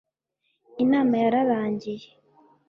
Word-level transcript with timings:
inama 0.83 1.13
yararangiye 1.23 2.07